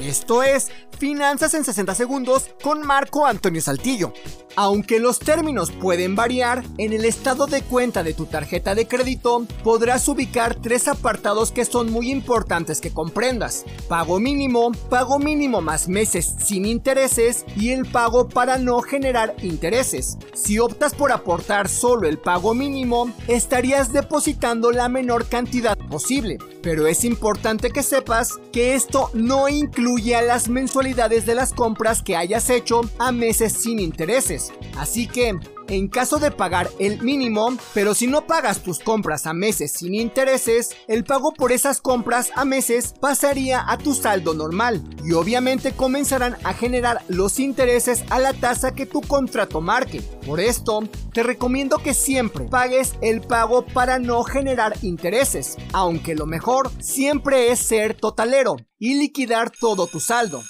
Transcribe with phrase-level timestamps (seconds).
[0.00, 4.12] Esto es Finanzas en 60 segundos con Marco Antonio Saltillo.
[4.56, 9.46] Aunque los términos pueden variar, en el estado de cuenta de tu tarjeta de crédito
[9.62, 13.64] podrás ubicar tres apartados que son muy importantes que comprendas.
[13.88, 20.18] Pago mínimo, pago mínimo más meses sin intereses y el pago para no generar intereses.
[20.34, 26.38] Si optas por aportar solo el pago mínimo, estarías depositando la menor cantidad posible.
[26.62, 32.02] Pero es importante que sepas que esto no incluye a las mensualidades de las compras
[32.02, 34.52] que hayas hecho a meses sin intereses.
[34.76, 39.32] Así que, en caso de pagar el mínimo, pero si no pagas tus compras a
[39.32, 44.82] meses sin intereses, el pago por esas compras a meses pasaría a tu saldo normal
[45.04, 50.02] y obviamente comenzarán a generar los intereses a la tasa que tu contrato marque.
[50.26, 50.80] Por esto,
[51.12, 57.50] te recomiendo que siempre pagues el pago para no generar intereses, aunque lo mejor siempre
[57.50, 60.42] es ser totalero y liquidar todo tu saldo.